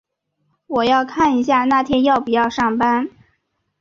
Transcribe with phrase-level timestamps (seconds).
[0.65, 3.07] 我要看一下那天要不要上班。